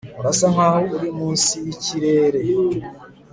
urasa 0.19 0.45
nkaho 0.53 0.79
uri 0.95 1.09
munsi 1.19 1.53
yikirere 1.65 2.39